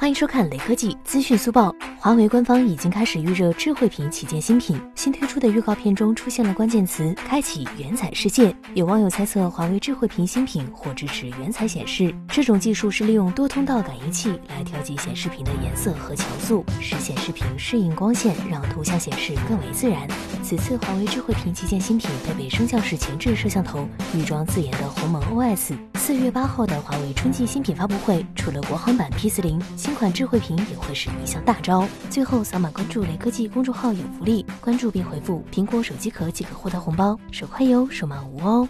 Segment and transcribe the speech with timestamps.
[0.00, 1.70] 欢迎收看雷科技资讯速报。
[1.98, 8.56] 华为官方已经开始预热智慧屏旗舰新品，新推出的预告片中出现了关键词“开启原彩世界”。
[8.72, 20.08] 有网友猜测，华为智慧屏新品或支持原彩显示，这种技术是利用多通道感应器来调节显示屏的颜色和调速，使显示屏适应光线，让图像显示更为自然。
[20.42, 25.74] 此次华为智慧屏旗舰新品配备升降式前置摄像头，预装自研的鸿蒙 OS。
[25.94, 31.86] 四月八号的华为春季新品发布会，除了国行版 P 四零，新款智慧屏也会是一项大招。
[32.08, 38.68] 最后扫码关注雷科技公众号有福利，关注并回复“苹果手机壳”即可获得红包，手快有，手慢无哦。